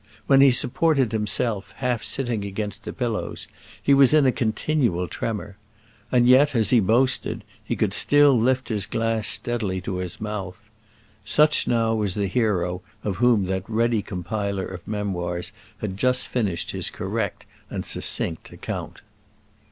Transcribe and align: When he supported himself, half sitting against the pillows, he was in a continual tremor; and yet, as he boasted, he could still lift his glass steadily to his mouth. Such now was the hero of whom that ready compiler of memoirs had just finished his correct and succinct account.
When 0.25 0.41
he 0.41 0.49
supported 0.49 1.11
himself, 1.11 1.75
half 1.77 2.01
sitting 2.03 2.43
against 2.43 2.85
the 2.85 2.91
pillows, 2.91 3.45
he 3.79 3.93
was 3.93 4.15
in 4.15 4.25
a 4.25 4.31
continual 4.31 5.07
tremor; 5.07 5.57
and 6.11 6.27
yet, 6.27 6.55
as 6.55 6.71
he 6.71 6.79
boasted, 6.79 7.43
he 7.63 7.75
could 7.75 7.93
still 7.93 8.35
lift 8.35 8.69
his 8.69 8.87
glass 8.87 9.27
steadily 9.27 9.79
to 9.81 9.97
his 9.97 10.19
mouth. 10.19 10.71
Such 11.23 11.67
now 11.67 11.93
was 11.93 12.15
the 12.15 12.25
hero 12.25 12.81
of 13.03 13.17
whom 13.17 13.45
that 13.45 13.69
ready 13.69 14.01
compiler 14.01 14.65
of 14.65 14.87
memoirs 14.87 15.51
had 15.81 15.97
just 15.97 16.29
finished 16.29 16.71
his 16.71 16.89
correct 16.89 17.45
and 17.69 17.85
succinct 17.85 18.51
account. 18.51 19.03